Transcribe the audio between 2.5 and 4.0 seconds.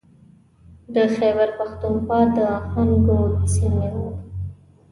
هنګو سیمې و.